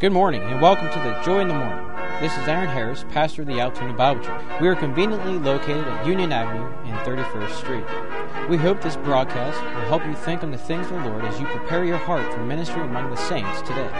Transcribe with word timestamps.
Good 0.00 0.12
morning 0.12 0.40
and 0.44 0.62
welcome 0.62 0.88
to 0.88 0.98
the 0.98 1.20
Joy 1.22 1.40
in 1.40 1.48
the 1.48 1.54
Morning. 1.54 1.86
This 2.22 2.32
is 2.32 2.48
Aaron 2.48 2.70
Harris, 2.70 3.04
pastor 3.10 3.42
of 3.42 3.48
the 3.48 3.60
Altoona 3.60 3.92
Bible 3.92 4.24
Church. 4.24 4.42
We 4.58 4.66
are 4.68 4.74
conveniently 4.74 5.38
located 5.38 5.86
at 5.86 6.06
Union 6.06 6.32
Avenue 6.32 6.72
and 6.86 6.98
31st 7.00 7.50
Street. 7.50 8.48
We 8.48 8.56
hope 8.56 8.80
this 8.80 8.96
broadcast 8.96 9.62
will 9.62 9.88
help 9.88 10.06
you 10.06 10.14
think 10.14 10.42
on 10.42 10.52
the 10.52 10.56
things 10.56 10.86
of 10.86 10.92
the 10.92 11.10
Lord 11.10 11.26
as 11.26 11.38
you 11.38 11.44
prepare 11.44 11.84
your 11.84 11.98
heart 11.98 12.32
for 12.32 12.42
ministry 12.42 12.80
among 12.80 13.10
the 13.10 13.16
saints 13.16 13.60
today. 13.60 13.90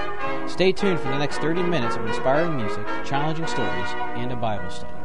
Stay 0.48 0.72
tuned 0.72 1.00
for 1.00 1.08
the 1.08 1.18
next 1.18 1.36
30 1.36 1.64
minutes 1.64 1.96
of 1.96 2.06
inspiring 2.06 2.56
music, 2.56 2.86
challenging 3.04 3.46
stories, 3.46 3.90
and 4.16 4.32
a 4.32 4.36
Bible 4.36 4.70
study. 4.70 4.99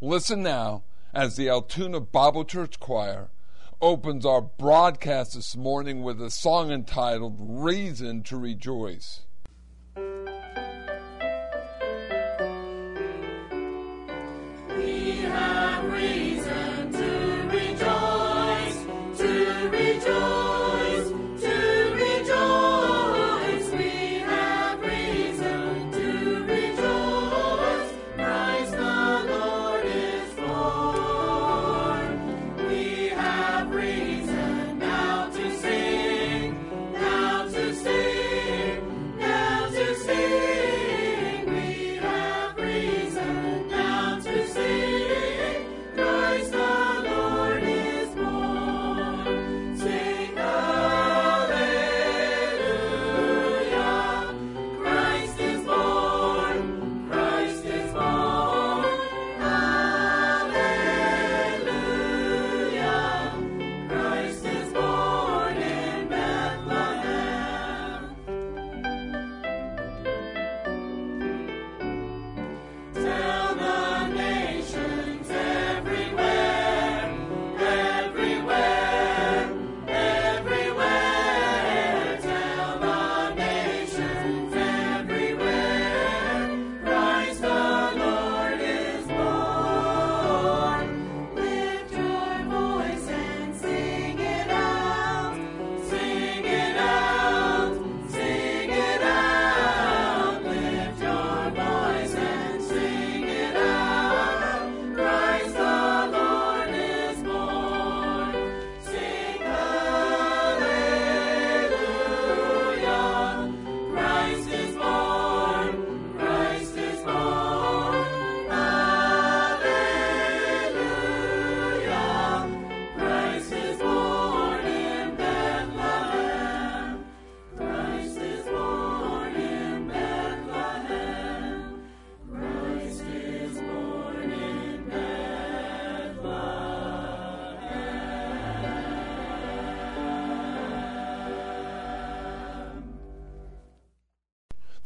Listen 0.00 0.44
now 0.44 0.84
as 1.12 1.34
the 1.34 1.48
Altoona 1.48 1.98
Bible 1.98 2.44
Church 2.44 2.78
Choir 2.78 3.30
opens 3.80 4.24
our 4.24 4.40
broadcast 4.40 5.34
this 5.34 5.56
morning 5.56 6.04
with 6.04 6.22
a 6.22 6.30
song 6.30 6.70
entitled 6.70 7.34
Reason 7.40 8.22
to 8.22 8.36
Rejoice. 8.36 9.23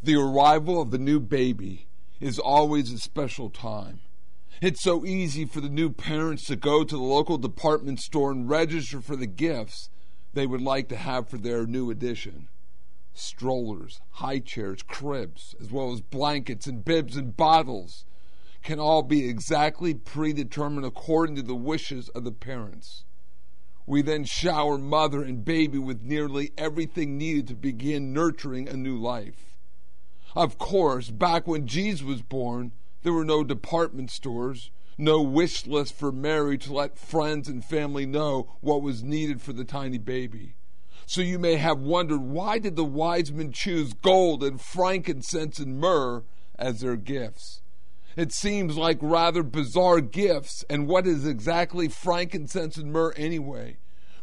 The 0.00 0.14
arrival 0.14 0.80
of 0.80 0.92
the 0.92 0.98
new 0.98 1.18
baby 1.18 1.88
is 2.20 2.38
always 2.38 2.92
a 2.92 2.98
special 2.98 3.50
time. 3.50 3.98
It's 4.62 4.80
so 4.80 5.04
easy 5.04 5.44
for 5.44 5.60
the 5.60 5.68
new 5.68 5.90
parents 5.90 6.44
to 6.46 6.54
go 6.54 6.84
to 6.84 6.96
the 6.96 7.02
local 7.02 7.36
department 7.36 7.98
store 7.98 8.30
and 8.30 8.48
register 8.48 9.00
for 9.00 9.16
the 9.16 9.26
gifts 9.26 9.90
they 10.34 10.46
would 10.46 10.62
like 10.62 10.88
to 10.90 10.96
have 10.96 11.28
for 11.28 11.36
their 11.36 11.66
new 11.66 11.90
addition. 11.90 12.46
Strollers, 13.12 14.00
high 14.10 14.38
chairs, 14.38 14.82
cribs, 14.82 15.56
as 15.60 15.72
well 15.72 15.92
as 15.92 16.00
blankets 16.00 16.68
and 16.68 16.84
bibs 16.84 17.16
and 17.16 17.36
bottles 17.36 18.04
can 18.62 18.78
all 18.78 19.02
be 19.02 19.28
exactly 19.28 19.94
predetermined 19.94 20.86
according 20.86 21.34
to 21.34 21.42
the 21.42 21.56
wishes 21.56 22.08
of 22.10 22.22
the 22.22 22.30
parents. 22.30 23.04
We 23.84 24.02
then 24.02 24.24
shower 24.26 24.78
mother 24.78 25.24
and 25.24 25.44
baby 25.44 25.78
with 25.78 26.02
nearly 26.02 26.52
everything 26.56 27.18
needed 27.18 27.48
to 27.48 27.56
begin 27.56 28.12
nurturing 28.12 28.68
a 28.68 28.76
new 28.76 28.96
life. 28.96 29.47
Of 30.36 30.58
course, 30.58 31.10
back 31.10 31.46
when 31.46 31.66
Jesus 31.66 32.02
was 32.02 32.22
born, 32.22 32.72
there 33.02 33.12
were 33.12 33.24
no 33.24 33.44
department 33.44 34.10
stores, 34.10 34.70
no 34.98 35.22
wish 35.22 35.66
list 35.66 35.94
for 35.94 36.12
Mary 36.12 36.58
to 36.58 36.72
let 36.72 36.98
friends 36.98 37.48
and 37.48 37.64
family 37.64 38.04
know 38.04 38.52
what 38.60 38.82
was 38.82 39.02
needed 39.02 39.40
for 39.40 39.52
the 39.52 39.64
tiny 39.64 39.98
baby. 39.98 40.54
So 41.06 41.22
you 41.22 41.38
may 41.38 41.56
have 41.56 41.78
wondered 41.78 42.20
why 42.20 42.58
did 42.58 42.76
the 42.76 42.84
wise 42.84 43.32
men 43.32 43.52
choose 43.52 43.94
gold 43.94 44.44
and 44.44 44.60
frankincense 44.60 45.58
and 45.58 45.78
myrrh 45.78 46.24
as 46.58 46.80
their 46.80 46.96
gifts? 46.96 47.62
It 48.14 48.32
seems 48.32 48.76
like 48.76 48.98
rather 49.00 49.42
bizarre 49.42 50.00
gifts, 50.00 50.64
and 50.68 50.88
what 50.88 51.06
is 51.06 51.24
exactly 51.24 51.88
frankincense 51.88 52.76
and 52.76 52.92
myrrh 52.92 53.14
anyway? 53.16 53.78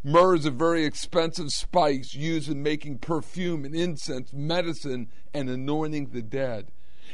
Myrrh 0.07 0.35
is 0.35 0.45
a 0.45 0.51
very 0.51 0.85
expensive 0.85 1.49
spice 1.49 2.13
used 2.13 2.47
in 2.47 2.61
making 2.61 2.99
perfume 2.99 3.65
and 3.65 3.75
incense, 3.75 4.31
medicine, 4.31 5.07
and 5.33 5.49
anointing 5.49 6.11
the 6.11 6.21
dead. 6.21 6.67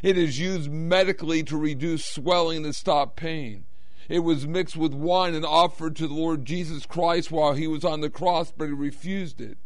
It 0.04 0.18
is 0.18 0.42
used 0.42 0.70
medically 0.70 1.42
to 1.44 1.56
reduce 1.56 2.04
swelling 2.04 2.66
and 2.66 2.76
stop 2.76 3.16
pain. 3.16 3.64
It 4.10 4.20
was 4.20 4.46
mixed 4.46 4.76
with 4.76 4.94
wine 4.94 5.36
and 5.36 5.46
offered 5.46 5.96
to 5.96 6.08
the 6.10 6.14
Lord 6.14 6.44
Jesus 6.44 6.86
Christ 6.86 7.32
while 7.32 7.54
he 7.54 7.66
was 7.66 7.86
on 7.86 8.02
the 8.02 8.10
cross, 8.10 8.52
but 8.52 8.66
he 8.66 8.74
refused 8.74 9.40
it. 9.40 9.58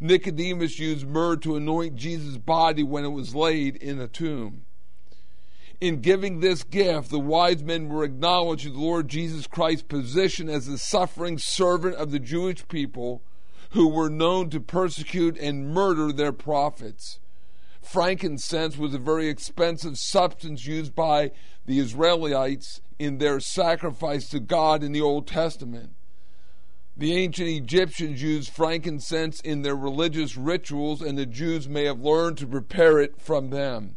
Nicodemus 0.00 0.78
used 0.78 1.06
myrrh 1.06 1.36
to 1.36 1.56
anoint 1.56 1.96
Jesus' 1.96 2.38
body 2.38 2.82
when 2.82 3.04
it 3.04 3.08
was 3.08 3.34
laid 3.34 3.76
in 3.76 4.00
a 4.00 4.08
tomb. 4.08 4.64
In 5.82 6.00
giving 6.00 6.38
this 6.38 6.62
gift, 6.62 7.10
the 7.10 7.18
wise 7.18 7.64
men 7.64 7.88
were 7.88 8.04
acknowledging 8.04 8.72
the 8.72 8.78
Lord 8.78 9.08
Jesus 9.08 9.48
Christ's 9.48 9.82
position 9.82 10.48
as 10.48 10.66
the 10.66 10.78
suffering 10.78 11.38
servant 11.38 11.96
of 11.96 12.12
the 12.12 12.20
Jewish 12.20 12.68
people 12.68 13.20
who 13.70 13.88
were 13.88 14.08
known 14.08 14.48
to 14.50 14.60
persecute 14.60 15.36
and 15.38 15.74
murder 15.74 16.12
their 16.12 16.30
prophets. 16.30 17.18
Frankincense 17.80 18.78
was 18.78 18.94
a 18.94 18.98
very 18.98 19.28
expensive 19.28 19.98
substance 19.98 20.66
used 20.66 20.94
by 20.94 21.32
the 21.66 21.80
Israelites 21.80 22.80
in 23.00 23.18
their 23.18 23.40
sacrifice 23.40 24.28
to 24.28 24.38
God 24.38 24.84
in 24.84 24.92
the 24.92 25.00
Old 25.00 25.26
Testament. 25.26 25.96
The 26.96 27.12
ancient 27.16 27.48
Egyptians 27.48 28.22
used 28.22 28.52
frankincense 28.52 29.40
in 29.40 29.62
their 29.62 29.74
religious 29.74 30.36
rituals, 30.36 31.02
and 31.02 31.18
the 31.18 31.26
Jews 31.26 31.68
may 31.68 31.86
have 31.86 31.98
learned 31.98 32.38
to 32.38 32.46
prepare 32.46 33.00
it 33.00 33.20
from 33.20 33.50
them. 33.50 33.96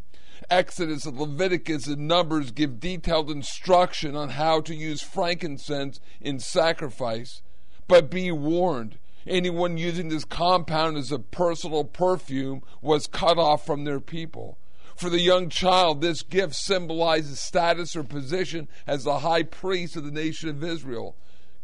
Exodus 0.50 1.06
Leviticus 1.06 1.88
and 1.88 2.08
Numbers 2.08 2.52
give 2.52 2.80
detailed 2.80 3.32
instruction 3.32 4.16
on 4.16 4.30
how 4.30 4.62
to 4.62 4.76
use 4.76 5.02
frankincense 5.02 6.00
in 6.22 6.40
sacrifice. 6.40 7.42
But 7.88 8.10
be 8.10 8.32
warned 8.32 8.98
anyone 9.28 9.78
using 9.78 10.10
this 10.10 10.26
compound 10.26 10.98
as 10.98 11.12
a 11.12 11.20
personal 11.20 11.84
perfume 11.84 12.62
was 12.82 13.08
cut 13.08 13.38
off 13.38 13.66
from 13.66 13.84
their 13.84 14.00
people. 14.00 14.58
For 14.96 15.10
the 15.10 15.20
young 15.20 15.50
child, 15.50 16.02
this 16.02 16.22
gift 16.22 16.56
symbolizes 16.56 17.40
status 17.40 17.96
or 17.96 18.04
position 18.04 18.70
as 18.88 19.04
the 19.04 19.20
high 19.20 19.44
priest 19.44 19.96
of 19.96 20.06
the 20.06 20.12
nation 20.12 20.50
of 20.50 20.64
Israel. 20.64 21.16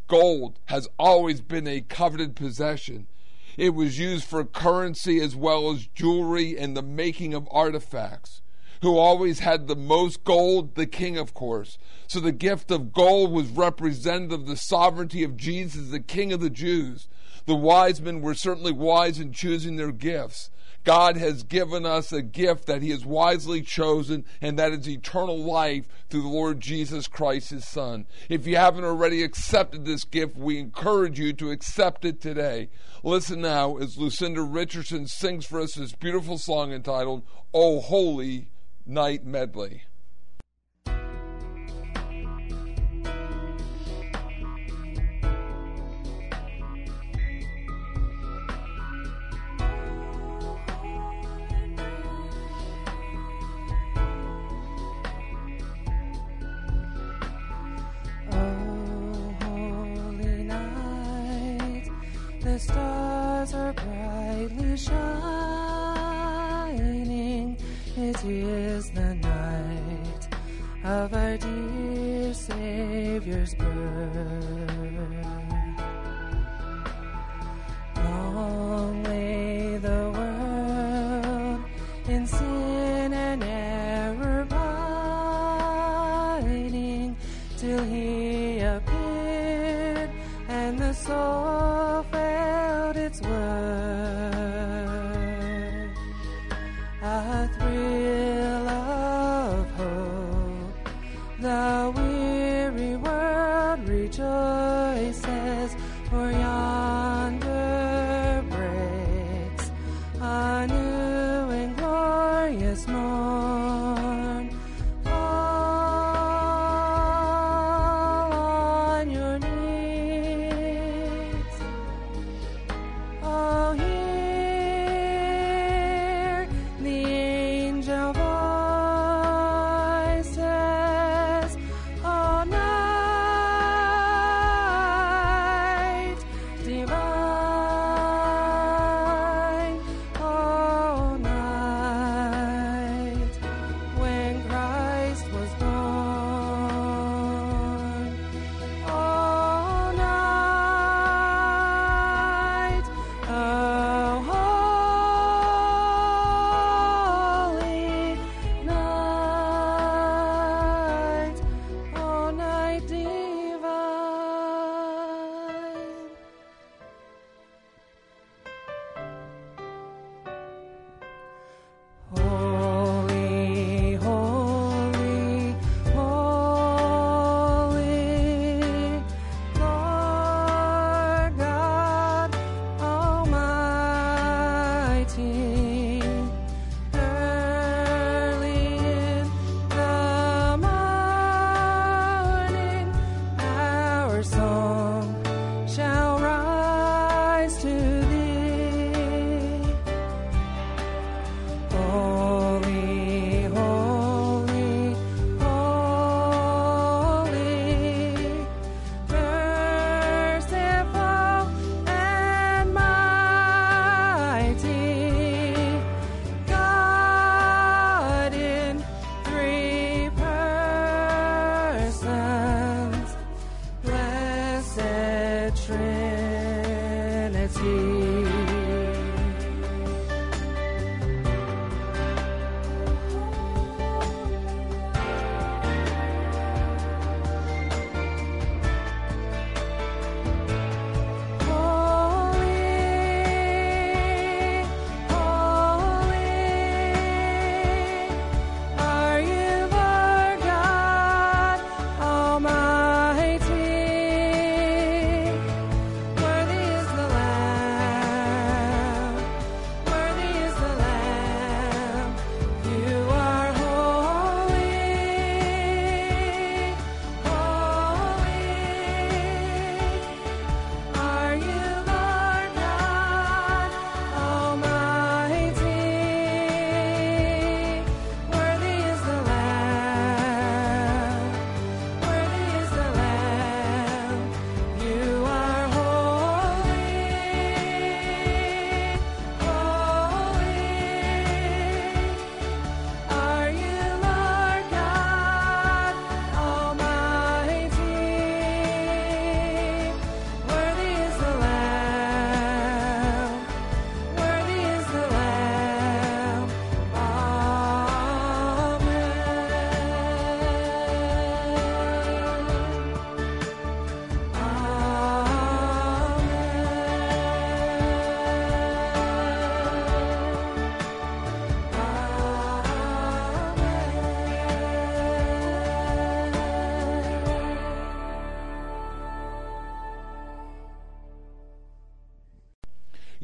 Gold 0.08 0.60
has 0.66 0.90
always 1.00 1.40
been 1.40 1.68
a 1.68 1.82
coveted 1.82 2.36
possession. 2.36 3.08
It 3.58 3.70
was 3.70 3.98
used 3.98 4.26
for 4.26 4.44
currency 4.44 5.22
as 5.22 5.36
well 5.36 5.72
as 5.72 5.88
jewelry 5.88 6.58
and 6.58 6.76
the 6.76 6.82
making 6.82 7.34
of 7.34 7.48
artifacts. 7.52 8.42
Who 8.82 8.98
always 8.98 9.40
had 9.40 9.68
the 9.68 9.76
most 9.76 10.24
gold? 10.24 10.74
The 10.74 10.88
king, 10.88 11.18
of 11.18 11.34
course. 11.36 11.78
So 12.08 12.20
the 12.20 12.32
gift 12.32 12.72
of 12.72 12.92
gold 12.92 13.32
was 13.32 13.48
representative 13.50 14.42
of 14.42 14.48
the 14.48 14.58
sovereignty 14.58 15.24
of 15.24 15.38
Jesus, 15.38 15.90
the 15.90 16.00
king 16.00 16.34
of 16.34 16.42
the 16.42 16.50
Jews. 16.50 17.08
The 17.46 17.56
wise 17.56 18.02
men 18.02 18.22
were 18.22 18.34
certainly 18.34 18.72
wise 18.72 19.20
in 19.20 19.34
choosing 19.34 19.76
their 19.76 19.92
gifts. 19.92 20.50
God 20.84 21.16
has 21.16 21.44
given 21.44 21.86
us 21.86 22.12
a 22.12 22.24
gift 22.24 22.66
that 22.66 22.82
He 22.82 22.90
has 22.90 23.06
wisely 23.06 23.62
chosen, 23.62 24.26
and 24.42 24.58
that 24.58 24.72
is 24.72 24.90
eternal 24.90 25.38
life 25.38 25.88
through 26.10 26.24
the 26.24 26.28
Lord 26.28 26.60
Jesus 26.60 27.06
Christ, 27.06 27.52
His 27.52 27.68
Son. 27.68 28.08
If 28.30 28.48
you 28.48 28.56
haven't 28.56 28.84
already 28.84 29.22
accepted 29.22 29.86
this 29.86 30.06
gift, 30.06 30.36
we 30.36 30.58
encourage 30.58 31.20
you 31.20 31.34
to 31.34 31.52
accept 31.52 32.04
it 32.04 32.20
today. 32.20 32.70
Listen 33.04 33.42
now 33.42 33.78
as 33.78 33.98
Lucinda 33.98 34.42
Richardson 34.42 35.06
sings 35.06 35.46
for 35.46 35.60
us 35.60 35.76
this 35.76 35.94
beautiful 35.94 36.40
song 36.40 36.72
entitled, 36.72 37.22
O 37.54 37.80
Holy 37.80 38.48
Night 38.86 39.26
Medley. 39.26 39.84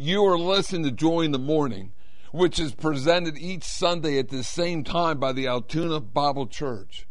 You 0.07 0.23
are 0.23 0.39
listening 0.39 0.83
to 0.83 0.91
Joy 0.91 1.23
in 1.23 1.31
the 1.33 1.37
Morning, 1.37 1.91
which 2.31 2.59
is 2.59 2.73
presented 2.73 3.37
each 3.37 3.65
Sunday 3.65 4.17
at 4.17 4.29
the 4.29 4.41
same 4.41 4.85
time 4.85 5.19
by 5.19 5.33
the 5.33 5.47
Altoona 5.47 5.99
Bible 5.99 6.47
Church. 6.47 7.05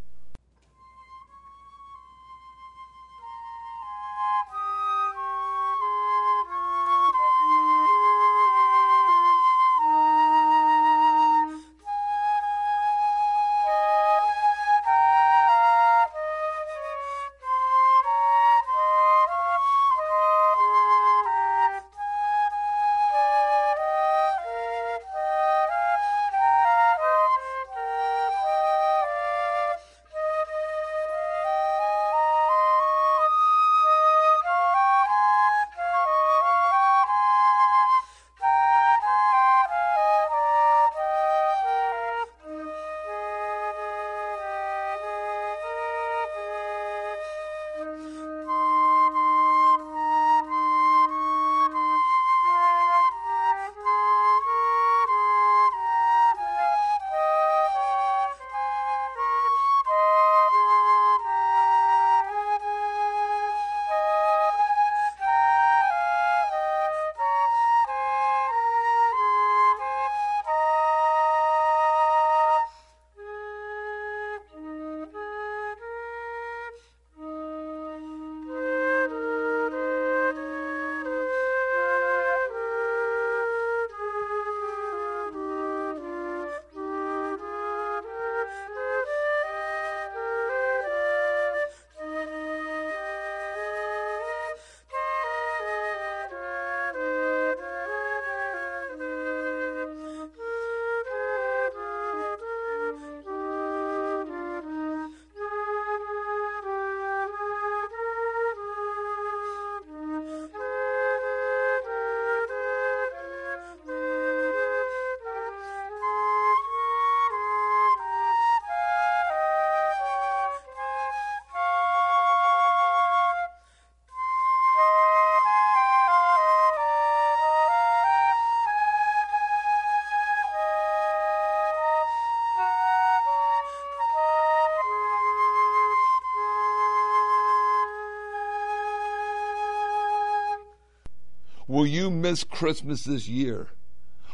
Will 141.74 141.88
you 141.88 142.08
miss 142.08 142.44
Christmas 142.44 143.02
this 143.02 143.26
year? 143.26 143.66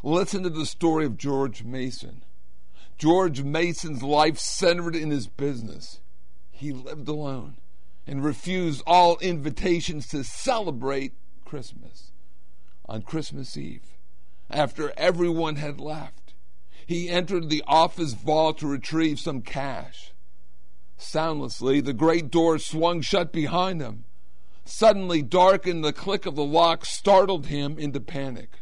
Listen 0.03 0.43
to 0.43 0.51
the 0.51 0.67
story 0.67 1.07
of 1.07 1.17
George 1.17 1.65
Mason. 1.65 2.23
George 2.99 3.43
Mason's 3.43 4.03
life 4.03 4.39
centered 4.39 4.95
in 4.95 5.11
his 5.11 5.27
business. 5.27 6.01
He 6.51 6.71
lived 6.71 7.09
alone 7.09 7.57
and 8.07 8.23
refused 8.23 8.83
all 8.87 9.17
invitations 9.21 10.07
to 10.09 10.23
celebrate 10.23 11.15
Christmas. 11.47 12.13
On 12.87 13.01
Christmas 13.01 13.57
Eve, 13.57 13.97
after 14.51 14.93
everyone 14.99 15.57
had 15.57 15.81
left, 15.81 16.35
he 16.87 17.09
entered 17.09 17.49
the 17.49 17.65
office 17.67 18.13
vault 18.13 18.59
to 18.59 18.67
retrieve 18.67 19.19
some 19.19 19.41
cash. 19.41 20.13
Soundlessly, 20.99 21.81
the 21.81 21.95
great 21.95 22.31
door 22.31 22.59
swung 22.59 23.01
shut 23.01 23.33
behind 23.33 23.81
him 23.81 24.05
suddenly 24.65 25.23
dark 25.23 25.67
and 25.67 25.85
the 25.85 25.93
click 25.93 26.27
of 26.27 26.37
the 26.37 26.45
lock 26.45 26.85
startled 26.85 27.47
him 27.47 27.79
into 27.79 28.01
panic. 28.01 28.61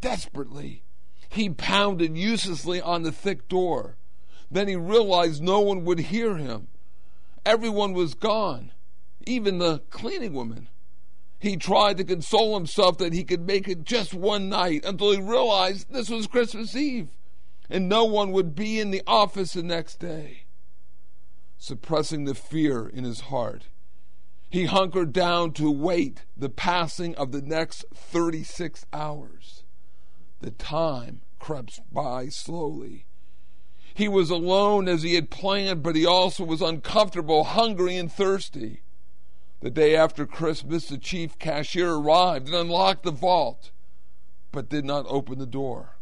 Desperately, 0.00 0.82
he 1.28 1.50
pounded 1.50 2.16
uselessly 2.16 2.80
on 2.80 3.02
the 3.02 3.12
thick 3.12 3.48
door. 3.48 3.96
Then 4.50 4.68
he 4.68 4.76
realized 4.76 5.42
no 5.42 5.60
one 5.60 5.84
would 5.84 6.00
hear 6.00 6.36
him. 6.36 6.68
Everyone 7.46 7.92
was 7.92 8.14
gone, 8.14 8.72
even 9.26 9.58
the 9.58 9.80
cleaning 9.90 10.32
woman. 10.32 10.68
He 11.38 11.56
tried 11.56 11.96
to 11.98 12.04
console 12.04 12.54
himself 12.54 12.98
that 12.98 13.12
he 13.12 13.24
could 13.24 13.46
make 13.46 13.68
it 13.68 13.84
just 13.84 14.12
one 14.12 14.48
night 14.48 14.84
until 14.84 15.12
he 15.12 15.20
realized 15.20 15.90
this 15.90 16.10
was 16.10 16.26
Christmas 16.26 16.76
Eve 16.76 17.08
and 17.70 17.88
no 17.88 18.04
one 18.04 18.32
would 18.32 18.54
be 18.54 18.80
in 18.80 18.90
the 18.90 19.02
office 19.06 19.52
the 19.52 19.62
next 19.62 20.00
day. 20.00 20.44
Suppressing 21.56 22.24
the 22.24 22.34
fear 22.34 22.88
in 22.88 23.04
his 23.04 23.20
heart, 23.20 23.68
he 24.50 24.64
hunkered 24.64 25.12
down 25.12 25.52
to 25.52 25.70
wait 25.70 26.24
the 26.36 26.48
passing 26.48 27.14
of 27.14 27.30
the 27.30 27.40
next 27.40 27.84
36 27.94 28.84
hours. 28.92 29.62
The 30.40 30.50
time 30.50 31.20
crept 31.38 31.80
by 31.92 32.28
slowly. 32.28 33.06
He 33.94 34.08
was 34.08 34.28
alone 34.28 34.88
as 34.88 35.02
he 35.02 35.14
had 35.14 35.30
planned, 35.30 35.82
but 35.82 35.94
he 35.94 36.04
also 36.04 36.44
was 36.44 36.60
uncomfortable, 36.60 37.44
hungry, 37.44 37.96
and 37.96 38.10
thirsty. 38.10 38.82
The 39.60 39.70
day 39.70 39.94
after 39.94 40.26
Christmas, 40.26 40.88
the 40.88 40.98
chief 40.98 41.38
cashier 41.38 41.92
arrived 41.92 42.46
and 42.46 42.56
unlocked 42.56 43.04
the 43.04 43.10
vault, 43.10 43.70
but 44.52 44.68
did 44.68 44.84
not 44.84 45.06
open 45.08 45.38
the 45.38 45.46
door. 45.46 45.96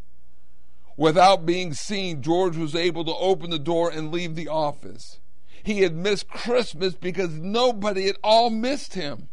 Without 0.96 1.44
being 1.44 1.74
seen, 1.74 2.22
George 2.22 2.56
was 2.56 2.74
able 2.74 3.04
to 3.04 3.14
open 3.14 3.50
the 3.50 3.58
door 3.58 3.90
and 3.90 4.12
leave 4.12 4.34
the 4.34 4.48
office. 4.48 5.20
He 5.68 5.82
had 5.82 5.94
missed 5.94 6.28
Christmas 6.28 6.94
because 6.94 7.34
nobody 7.34 8.08
at 8.08 8.16
all 8.24 8.48
missed 8.48 8.94
him. 8.94 9.28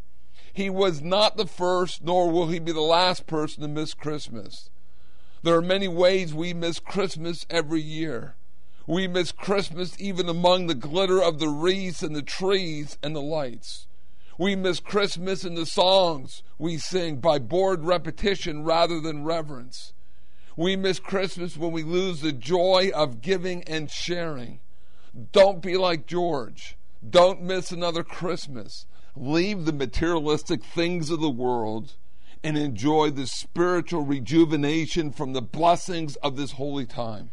He 0.51 0.69
was 0.69 1.01
not 1.01 1.37
the 1.37 1.47
first, 1.47 2.03
nor 2.03 2.29
will 2.29 2.47
he 2.47 2.59
be 2.59 2.73
the 2.73 2.81
last 2.81 3.25
person 3.25 3.61
to 3.61 3.69
miss 3.69 3.93
Christmas. 3.93 4.69
There 5.43 5.55
are 5.55 5.61
many 5.61 5.87
ways 5.87 6.33
we 6.33 6.53
miss 6.53 6.81
Christmas 6.81 7.45
every 7.49 7.79
year. 7.79 8.35
We 8.85 9.07
miss 9.07 9.31
Christmas 9.31 9.95
even 9.97 10.27
among 10.27 10.67
the 10.67 10.75
glitter 10.75 11.23
of 11.23 11.39
the 11.39 11.47
wreaths 11.47 12.03
and 12.03 12.13
the 12.13 12.21
trees 12.21 12.97
and 13.01 13.15
the 13.15 13.21
lights. 13.21 13.87
We 14.37 14.57
miss 14.57 14.81
Christmas 14.81 15.45
in 15.45 15.55
the 15.55 15.65
songs 15.65 16.43
we 16.57 16.77
sing 16.77 17.21
by 17.21 17.39
bored 17.39 17.85
repetition 17.85 18.65
rather 18.65 18.99
than 18.99 19.23
reverence. 19.23 19.93
We 20.57 20.75
miss 20.75 20.99
Christmas 20.99 21.55
when 21.55 21.71
we 21.71 21.83
lose 21.83 22.19
the 22.19 22.33
joy 22.33 22.91
of 22.93 23.21
giving 23.21 23.63
and 23.63 23.89
sharing. 23.89 24.59
Don't 25.31 25.61
be 25.61 25.77
like 25.77 26.07
George. 26.07 26.77
Don't 27.07 27.41
miss 27.41 27.71
another 27.71 28.03
Christmas. 28.03 28.85
Leave 29.15 29.65
the 29.65 29.71
materialistic 29.71 30.63
things 30.63 31.09
of 31.09 31.21
the 31.21 31.29
world 31.29 31.93
and 32.43 32.57
enjoy 32.57 33.09
the 33.09 33.25
spiritual 33.25 34.01
rejuvenation 34.01 35.11
from 35.11 35.33
the 35.33 35.41
blessings 35.41 36.15
of 36.17 36.35
this 36.35 36.53
holy 36.53 36.85
time. 36.85 37.31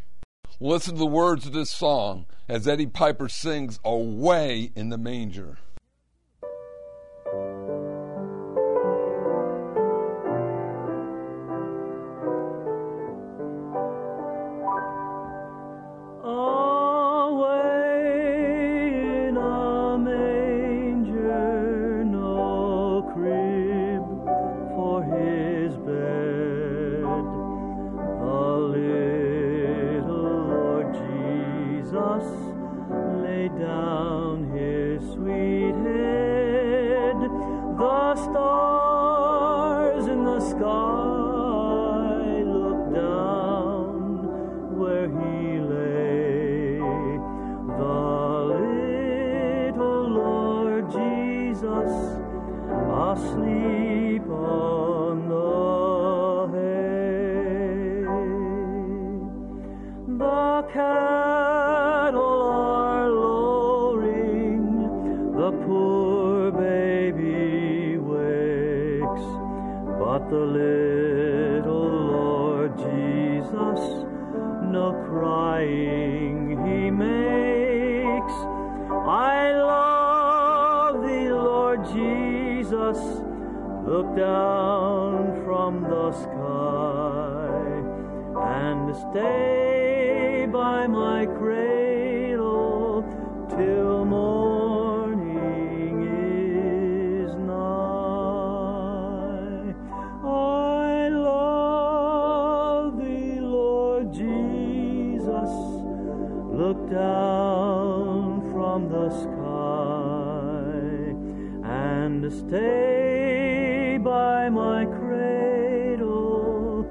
Listen 0.59 0.93
to 0.93 0.99
the 0.99 1.05
words 1.05 1.45
of 1.45 1.51
this 1.51 1.71
song 1.71 2.25
as 2.47 2.67
Eddie 2.67 2.87
Piper 2.87 3.27
sings 3.27 3.79
Away 3.83 4.71
in 4.75 4.89
the 4.89 4.97
Manger. 4.97 5.57
Jesus. 81.91 82.97
Look 83.85 84.15
down 84.15 85.43
from 85.43 85.81
the 85.83 86.11
sky 86.13 87.63
and 88.41 88.95
stay 88.95 90.47
by 90.51 90.87
my 90.87 91.25
cradle 91.25 93.03
till 93.49 93.92
stay 112.33 113.97
by 114.01 114.49
my 114.49 114.85
cradle 114.85 116.83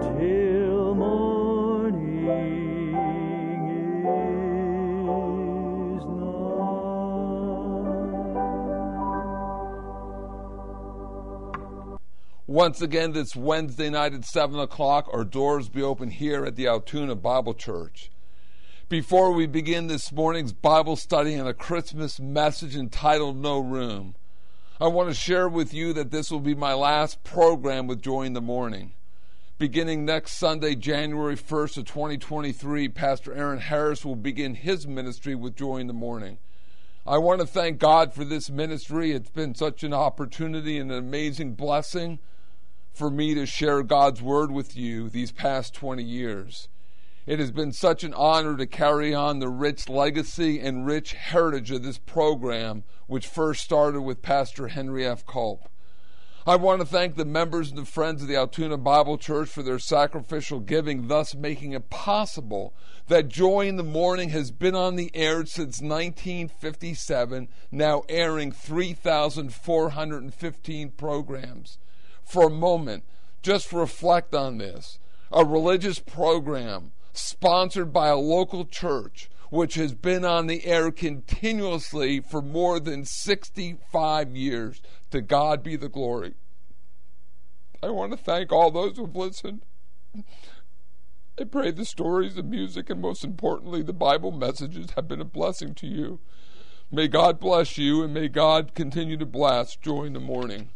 till 0.00 0.94
morning 0.94 2.28
is. 2.28 2.80
Once 12.46 12.80
again, 12.80 13.12
this 13.12 13.36
Wednesday 13.36 13.90
night 13.90 14.14
at 14.14 14.24
7 14.24 14.58
o'clock, 14.58 15.08
our 15.12 15.24
doors 15.24 15.68
be 15.68 15.82
open 15.82 16.10
here 16.10 16.44
at 16.44 16.56
the 16.56 16.66
Altoona 16.66 17.14
Bible 17.14 17.54
Church. 17.54 18.10
Before 18.88 19.32
we 19.32 19.46
begin 19.46 19.86
this 19.86 20.10
morning's 20.10 20.52
Bible 20.52 20.96
study 20.96 21.34
and 21.34 21.46
a 21.46 21.54
Christmas 21.54 22.18
message 22.18 22.74
entitled 22.74 23.36
No 23.36 23.60
Room, 23.60 24.16
I 24.82 24.86
want 24.86 25.10
to 25.10 25.14
share 25.14 25.46
with 25.46 25.74
you 25.74 25.92
that 25.92 26.10
this 26.10 26.30
will 26.30 26.40
be 26.40 26.54
my 26.54 26.72
last 26.72 27.22
program 27.22 27.86
with 27.86 28.00
Joy 28.00 28.22
in 28.22 28.32
the 28.32 28.40
Morning. 28.40 28.94
Beginning 29.58 30.06
next 30.06 30.38
Sunday, 30.38 30.74
January 30.74 31.36
1st 31.36 31.76
of 31.76 31.84
2023, 31.84 32.88
Pastor 32.88 33.34
Aaron 33.34 33.58
Harris 33.58 34.06
will 34.06 34.16
begin 34.16 34.54
his 34.54 34.86
ministry 34.86 35.34
with 35.34 35.54
Joy 35.54 35.76
in 35.76 35.86
the 35.86 35.92
Morning. 35.92 36.38
I 37.06 37.18
want 37.18 37.42
to 37.42 37.46
thank 37.46 37.78
God 37.78 38.14
for 38.14 38.24
this 38.24 38.48
ministry. 38.48 39.12
It's 39.12 39.28
been 39.28 39.54
such 39.54 39.84
an 39.84 39.92
opportunity 39.92 40.78
and 40.78 40.90
an 40.90 40.96
amazing 40.96 41.56
blessing 41.56 42.18
for 42.94 43.10
me 43.10 43.34
to 43.34 43.44
share 43.44 43.82
God's 43.82 44.22
Word 44.22 44.50
with 44.50 44.78
you 44.78 45.10
these 45.10 45.30
past 45.30 45.74
20 45.74 46.02
years. 46.02 46.68
It 47.26 47.38
has 47.38 47.50
been 47.50 47.72
such 47.72 48.02
an 48.02 48.14
honor 48.14 48.56
to 48.56 48.66
carry 48.66 49.12
on 49.12 49.40
the 49.40 49.50
rich 49.50 49.90
legacy 49.90 50.58
and 50.58 50.86
rich 50.86 51.12
heritage 51.12 51.70
of 51.70 51.82
this 51.82 51.98
program, 51.98 52.84
which 53.06 53.26
first 53.26 53.62
started 53.62 54.00
with 54.00 54.22
Pastor 54.22 54.68
Henry 54.68 55.06
F. 55.06 55.26
Culp. 55.26 55.68
I 56.46 56.56
want 56.56 56.80
to 56.80 56.86
thank 56.86 57.16
the 57.16 57.26
members 57.26 57.68
and 57.68 57.76
the 57.76 57.84
friends 57.84 58.22
of 58.22 58.28
the 58.28 58.36
Altoona 58.36 58.78
Bible 58.78 59.18
Church 59.18 59.50
for 59.50 59.62
their 59.62 59.78
sacrificial 59.78 60.60
giving, 60.60 61.08
thus 61.08 61.34
making 61.34 61.72
it 61.72 61.90
possible 61.90 62.72
that 63.08 63.28
Joy 63.28 63.68
in 63.68 63.76
the 63.76 63.82
Morning 63.82 64.30
has 64.30 64.50
been 64.50 64.74
on 64.74 64.96
the 64.96 65.10
air 65.14 65.44
since 65.44 65.82
1957, 65.82 67.48
now 67.70 68.04
airing 68.08 68.50
3,415 68.50 70.90
programs. 70.92 71.76
For 72.24 72.46
a 72.46 72.50
moment, 72.50 73.04
just 73.42 73.74
reflect 73.74 74.34
on 74.34 74.56
this. 74.56 74.98
A 75.30 75.44
religious 75.44 75.98
program 75.98 76.92
sponsored 77.12 77.92
by 77.92 78.08
a 78.08 78.16
local 78.16 78.64
church 78.64 79.30
which 79.50 79.74
has 79.74 79.94
been 79.94 80.24
on 80.24 80.46
the 80.46 80.64
air 80.64 80.90
continuously 80.90 82.20
for 82.20 82.40
more 82.40 82.78
than 82.80 83.04
65 83.04 84.36
years. 84.36 84.80
To 85.10 85.20
God 85.20 85.64
be 85.64 85.74
the 85.74 85.88
glory. 85.88 86.34
I 87.82 87.90
want 87.90 88.12
to 88.12 88.16
thank 88.16 88.52
all 88.52 88.70
those 88.70 88.96
who 88.96 89.06
have 89.06 89.16
listened. 89.16 89.62
I 91.40 91.44
pray 91.44 91.72
the 91.72 91.84
stories, 91.84 92.36
the 92.36 92.42
music, 92.42 92.90
and 92.90 93.00
most 93.00 93.24
importantly, 93.24 93.82
the 93.82 93.92
Bible 93.92 94.30
messages 94.30 94.90
have 94.94 95.08
been 95.08 95.20
a 95.20 95.24
blessing 95.24 95.74
to 95.76 95.86
you. 95.86 96.20
May 96.92 97.08
God 97.08 97.40
bless 97.40 97.78
you, 97.78 98.02
and 98.02 98.12
may 98.12 98.28
God 98.28 98.74
continue 98.74 99.16
to 99.16 99.26
bless 99.26 99.76
in 99.84 100.12
the 100.12 100.20
Morning. 100.20 100.70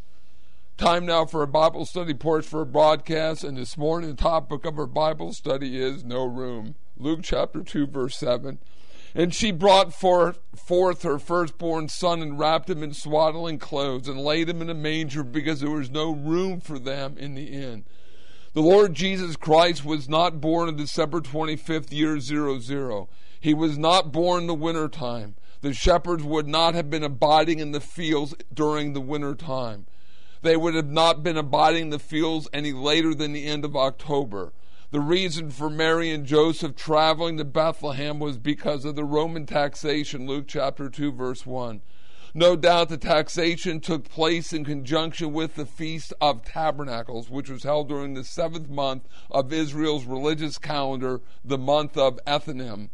Time 0.77 1.07
now 1.07 1.25
for 1.25 1.45
a 1.45 1.47
Bible 1.47 1.87
study 1.87 2.15
porch 2.15 2.45
for 2.45 2.63
a 2.63 2.67
broadcast, 2.67 3.45
and 3.45 3.57
this 3.57 3.77
morning 3.77 4.11
the 4.11 4.17
topic 4.17 4.65
of 4.65 4.77
our 4.77 4.89
Bible 4.89 5.33
study 5.33 5.81
is 5.81 6.03
No 6.03 6.25
Room. 6.25 6.75
Luke 6.97 7.21
chapter 7.23 7.63
2, 7.63 7.87
verse 7.87 8.17
7. 8.17 8.59
And 9.15 9.33
she 9.33 9.53
brought 9.53 9.95
forth, 9.95 10.41
forth 10.57 11.05
her 11.05 11.21
firstborn 11.21 11.89
son 11.89 12.21
and 12.21 12.41
wrapped 12.41 12.69
him 12.69 12.83
in 12.83 12.93
swaddling 12.93 13.61
clothes 13.61 14.09
and 14.09 14.19
laid 14.19 14.49
him 14.49 14.61
in 14.61 14.69
a 14.69 14.75
manger 14.75 15.23
because 15.23 15.61
there 15.61 15.71
was 15.71 15.91
no 15.91 16.11
room 16.11 16.59
for 16.59 16.81
them 16.81 17.17
in 17.19 17.37
the 17.37 17.47
inn. 17.53 17.85
The 18.53 18.61
Lord 18.61 18.95
Jesus 18.95 19.37
Christ 19.37 19.85
was 19.85 20.09
not 20.09 20.41
born 20.41 20.67
on 20.67 20.75
December 20.75 21.21
25th, 21.21 21.93
year 21.93 22.19
00. 22.19 23.09
He 23.39 23.55
was 23.55 23.79
not 23.79 24.11
born 24.11 24.41
in 24.41 24.47
the 24.49 24.55
winter 24.55 24.89
time. 24.89 25.37
The 25.61 25.73
shepherds 25.73 26.25
would 26.25 26.49
not 26.49 26.75
have 26.75 26.91
been 26.91 27.05
abiding 27.05 27.61
in 27.61 27.71
the 27.71 27.81
fields 27.81 28.35
during 28.53 28.93
the 28.93 29.01
winter 29.01 29.37
time. 29.37 29.87
They 30.45 30.59
would 30.59 30.75
have 30.75 30.91
not 30.91 31.23
been 31.23 31.39
abiding 31.39 31.85
in 31.85 31.89
the 31.89 31.99
fields 31.99 32.51
any 32.53 32.75
later 32.75 33.15
than 33.15 33.33
the 33.33 33.47
end 33.47 33.65
of 33.65 33.75
October. 33.75 34.53
The 34.91 35.01
reason 35.01 35.51
for 35.51 35.71
Mary 35.71 36.11
and 36.11 36.27
Joseph 36.27 36.77
traveling 36.77 37.39
to 37.39 37.47
Bethlehem 37.47 38.21
was 38.21 38.37
because 38.37 38.85
of 38.85 38.95
the 38.95 39.05
Roman 39.07 39.47
taxation, 39.47 40.27
Luke 40.27 40.45
chapter 40.47 40.91
2, 40.91 41.13
verse 41.13 41.47
1. 41.47 41.81
No 42.35 42.57
doubt 42.57 42.91
the 42.91 42.99
taxation 42.99 43.81
took 43.81 44.07
place 44.07 44.53
in 44.53 44.67
conjunction 44.67 45.33
with 45.33 45.55
the 45.55 45.65
Feast 45.65 46.13
of 46.21 46.45
Tabernacles, 46.45 47.31
which 47.31 47.49
was 47.49 47.63
held 47.63 47.89
during 47.89 48.13
the 48.13 48.23
seventh 48.23 48.69
month 48.69 49.09
of 49.31 49.51
Israel's 49.51 50.05
religious 50.05 50.59
calendar, 50.59 51.23
the 51.43 51.57
month 51.57 51.97
of 51.97 52.21
Ethanim, 52.27 52.91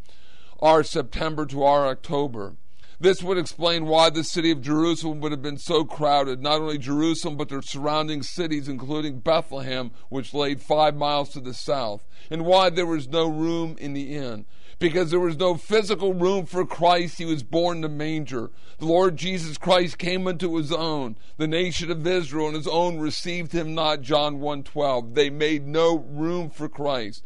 our 0.60 0.84
September 0.84 1.46
to 1.46 1.64
our 1.64 1.88
October. 1.88 2.54
This 3.00 3.22
would 3.22 3.38
explain 3.38 3.86
why 3.86 4.10
the 4.10 4.22
city 4.22 4.50
of 4.50 4.60
Jerusalem 4.60 5.20
would 5.20 5.32
have 5.32 5.40
been 5.40 5.56
so 5.56 5.84
crowded, 5.84 6.42
not 6.42 6.60
only 6.60 6.76
Jerusalem, 6.76 7.36
but 7.36 7.48
their 7.48 7.62
surrounding 7.62 8.22
cities, 8.22 8.68
including 8.68 9.20
Bethlehem, 9.20 9.90
which 10.10 10.34
lay 10.34 10.54
five 10.54 10.94
miles 10.94 11.30
to 11.30 11.40
the 11.40 11.54
south, 11.54 12.06
and 12.30 12.44
why 12.44 12.68
there 12.68 12.84
was 12.84 13.08
no 13.08 13.26
room 13.26 13.76
in 13.78 13.94
the 13.94 14.14
inn 14.14 14.44
because 14.80 15.10
there 15.10 15.20
was 15.20 15.36
no 15.36 15.54
physical 15.54 16.14
room 16.14 16.46
for 16.46 16.66
Christ. 16.66 17.18
He 17.18 17.24
was 17.24 17.44
born 17.44 17.76
in 17.76 17.82
the 17.82 17.88
manger. 17.88 18.50
The 18.78 18.86
Lord 18.86 19.16
Jesus 19.16 19.58
Christ 19.58 19.98
came 19.98 20.26
unto 20.26 20.56
his 20.56 20.72
own, 20.72 21.16
the 21.36 21.46
nation 21.46 21.90
of 21.90 22.04
Israel, 22.06 22.48
and 22.48 22.56
his 22.56 22.66
own 22.66 22.98
received 22.98 23.52
him 23.52 23.74
not. 23.74 24.00
John 24.00 24.40
1:12. 24.40 25.14
They 25.14 25.30
made 25.30 25.68
no 25.68 25.96
room 25.98 26.50
for 26.50 26.68
Christ. 26.68 27.22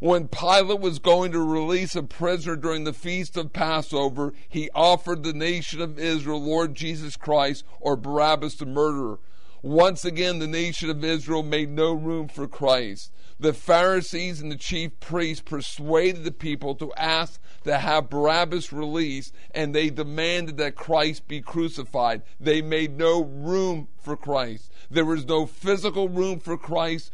When 0.00 0.28
Pilate 0.28 0.80
was 0.80 0.98
going 0.98 1.32
to 1.32 1.40
release 1.40 1.96
a 1.96 2.02
prisoner 2.02 2.56
during 2.56 2.84
the 2.84 2.92
feast 2.92 3.36
of 3.36 3.52
Passover, 3.52 4.32
he 4.48 4.70
offered 4.74 5.22
the 5.22 5.32
nation 5.32 5.80
of 5.80 5.98
Israel 5.98 6.42
Lord 6.42 6.74
Jesus 6.74 7.16
Christ 7.16 7.64
or 7.80 7.96
Barabbas 7.96 8.56
the 8.56 8.66
murderer. 8.66 9.18
Once 9.60 10.04
again, 10.04 10.38
the 10.38 10.46
nation 10.46 10.88
of 10.88 11.04
Israel 11.04 11.42
made 11.42 11.70
no 11.70 11.92
room 11.92 12.28
for 12.28 12.46
Christ 12.46 13.10
the 13.40 13.52
Pharisees 13.52 14.40
and 14.40 14.50
the 14.50 14.56
chief 14.56 14.98
priests 14.98 15.42
persuaded 15.42 16.24
the 16.24 16.32
people 16.32 16.74
to 16.74 16.92
ask 16.94 17.40
to 17.62 17.78
have 17.78 18.10
Barabbas 18.10 18.72
released, 18.72 19.32
and 19.52 19.74
they 19.74 19.90
demanded 19.90 20.56
that 20.56 20.74
Christ 20.74 21.28
be 21.28 21.40
crucified. 21.40 22.22
They 22.40 22.62
made 22.62 22.98
no 22.98 23.22
room 23.22 23.88
for 23.96 24.16
Christ. 24.16 24.72
There 24.90 25.04
was 25.04 25.24
no 25.26 25.46
physical 25.46 26.08
room 26.08 26.40
for 26.40 26.56
Christ 26.56 27.12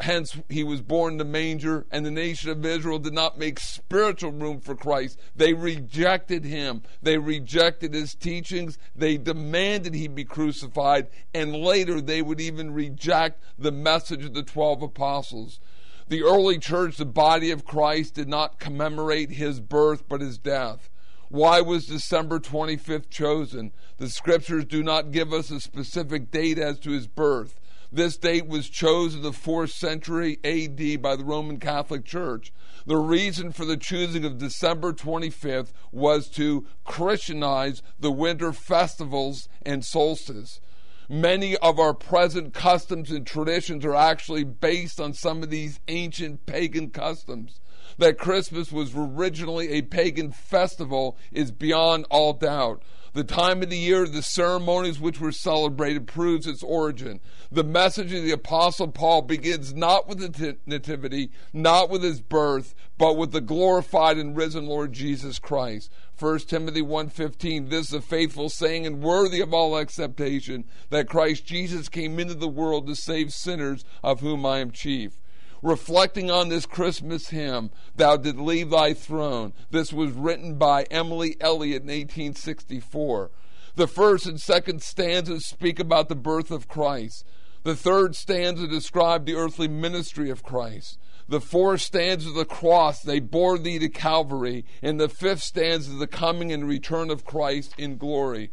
Hence, 0.00 0.38
he 0.48 0.64
was 0.64 0.80
born 0.80 1.12
in 1.14 1.18
the 1.18 1.24
manger, 1.24 1.86
and 1.90 2.06
the 2.06 2.10
nation 2.10 2.50
of 2.50 2.64
Israel 2.64 2.98
did 2.98 3.12
not 3.12 3.38
make 3.38 3.60
spiritual 3.60 4.32
room 4.32 4.60
for 4.60 4.74
Christ. 4.74 5.18
They 5.36 5.52
rejected 5.52 6.44
him. 6.44 6.82
They 7.02 7.18
rejected 7.18 7.92
his 7.92 8.14
teachings. 8.14 8.78
They 8.96 9.18
demanded 9.18 9.94
he 9.94 10.08
be 10.08 10.24
crucified, 10.24 11.08
and 11.34 11.54
later 11.54 12.00
they 12.00 12.22
would 12.22 12.40
even 12.40 12.72
reject 12.72 13.42
the 13.58 13.72
message 13.72 14.24
of 14.24 14.32
the 14.32 14.42
12 14.42 14.82
apostles. 14.82 15.60
The 16.08 16.22
early 16.22 16.58
church, 16.58 16.96
the 16.96 17.04
body 17.04 17.50
of 17.50 17.64
Christ, 17.64 18.14
did 18.14 18.28
not 18.28 18.58
commemorate 18.58 19.32
his 19.32 19.60
birth 19.60 20.08
but 20.08 20.20
his 20.20 20.38
death. 20.38 20.90
Why 21.28 21.60
was 21.60 21.86
December 21.86 22.40
25th 22.40 23.08
chosen? 23.10 23.70
The 23.98 24.08
scriptures 24.08 24.64
do 24.64 24.82
not 24.82 25.12
give 25.12 25.32
us 25.32 25.52
a 25.52 25.60
specific 25.60 26.32
date 26.32 26.58
as 26.58 26.80
to 26.80 26.90
his 26.90 27.06
birth. 27.06 27.59
This 27.92 28.16
date 28.16 28.46
was 28.46 28.68
chosen 28.68 29.18
in 29.18 29.24
the 29.24 29.32
4th 29.32 29.70
century 29.70 30.38
AD 30.44 31.02
by 31.02 31.16
the 31.16 31.24
Roman 31.24 31.58
Catholic 31.58 32.04
Church. 32.04 32.52
The 32.86 32.96
reason 32.96 33.50
for 33.50 33.64
the 33.64 33.76
choosing 33.76 34.24
of 34.24 34.38
December 34.38 34.92
25th 34.92 35.72
was 35.90 36.28
to 36.30 36.66
Christianize 36.84 37.82
the 37.98 38.12
winter 38.12 38.52
festivals 38.52 39.48
and 39.62 39.84
solstice. 39.84 40.60
Many 41.08 41.56
of 41.56 41.80
our 41.80 41.92
present 41.92 42.54
customs 42.54 43.10
and 43.10 43.26
traditions 43.26 43.84
are 43.84 43.96
actually 43.96 44.44
based 44.44 45.00
on 45.00 45.12
some 45.12 45.42
of 45.42 45.50
these 45.50 45.80
ancient 45.88 46.46
pagan 46.46 46.90
customs. 46.90 47.58
That 47.98 48.18
Christmas 48.18 48.70
was 48.70 48.92
originally 48.94 49.72
a 49.72 49.82
pagan 49.82 50.30
festival 50.30 51.18
is 51.32 51.50
beyond 51.50 52.06
all 52.08 52.34
doubt. 52.34 52.84
The 53.12 53.24
time 53.24 53.60
of 53.62 53.70
the 53.70 53.76
year, 53.76 54.06
the 54.06 54.22
ceremonies 54.22 55.00
which 55.00 55.20
were 55.20 55.32
celebrated 55.32 56.06
proves 56.06 56.46
its 56.46 56.62
origin. 56.62 57.18
The 57.50 57.64
message 57.64 58.12
of 58.12 58.22
the 58.22 58.30
Apostle 58.30 58.86
Paul 58.88 59.22
begins 59.22 59.74
not 59.74 60.08
with 60.08 60.18
the 60.18 60.56
nativity, 60.64 61.32
not 61.52 61.90
with 61.90 62.04
his 62.04 62.20
birth, 62.20 62.72
but 62.98 63.16
with 63.16 63.32
the 63.32 63.40
glorified 63.40 64.16
and 64.16 64.36
risen 64.36 64.66
Lord 64.66 64.92
Jesus 64.92 65.40
Christ. 65.40 65.90
1 66.18 66.38
Timothy 66.40 66.82
1.15, 66.82 67.68
this 67.68 67.88
is 67.88 67.94
a 67.94 68.00
faithful 68.00 68.48
saying 68.48 68.86
and 68.86 69.02
worthy 69.02 69.40
of 69.40 69.52
all 69.52 69.76
acceptation, 69.76 70.64
that 70.90 71.08
Christ 71.08 71.44
Jesus 71.44 71.88
came 71.88 72.20
into 72.20 72.34
the 72.34 72.46
world 72.46 72.86
to 72.86 72.94
save 72.94 73.32
sinners, 73.32 73.84
of 74.04 74.20
whom 74.20 74.46
I 74.46 74.58
am 74.58 74.70
chief 74.70 75.18
reflecting 75.62 76.30
on 76.30 76.48
this 76.48 76.66
Christmas 76.66 77.28
hymn, 77.28 77.70
Thou 77.96 78.16
Did 78.16 78.38
Leave 78.38 78.70
Thy 78.70 78.94
Throne. 78.94 79.52
This 79.70 79.92
was 79.92 80.12
written 80.12 80.56
by 80.56 80.84
Emily 80.90 81.36
Elliott 81.40 81.82
in 81.82 81.88
1864. 81.88 83.30
The 83.76 83.86
first 83.86 84.26
and 84.26 84.40
second 84.40 84.82
stanzas 84.82 85.46
speak 85.46 85.78
about 85.78 86.08
the 86.08 86.16
birth 86.16 86.50
of 86.50 86.68
Christ. 86.68 87.24
The 87.62 87.76
third 87.76 88.16
stanza 88.16 88.66
described 88.66 89.26
the 89.26 89.34
earthly 89.34 89.68
ministry 89.68 90.30
of 90.30 90.42
Christ. 90.42 90.98
The 91.28 91.40
fourth 91.40 91.82
stanza 91.82 92.30
of 92.30 92.34
the 92.34 92.44
cross, 92.44 93.02
they 93.02 93.20
bore 93.20 93.58
thee 93.58 93.78
to 93.78 93.88
Calvary. 93.88 94.64
And 94.82 94.98
the 94.98 95.08
fifth 95.08 95.42
stanza, 95.42 95.92
the 95.92 96.06
coming 96.06 96.52
and 96.52 96.66
return 96.66 97.10
of 97.10 97.24
Christ 97.24 97.74
in 97.78 97.98
glory. 97.98 98.50